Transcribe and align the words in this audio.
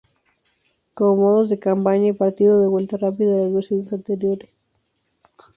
Como 0.95 1.15
modos 1.15 1.49
de 1.51 1.59
campaña 1.59 2.07
y 2.07 2.13
partido 2.13 2.59
de 2.59 2.65
vuelta 2.65 2.97
rápida 2.97 3.35
de 3.35 3.43
las 3.43 3.53
versiones 3.53 3.93
anteriores. 3.93 4.49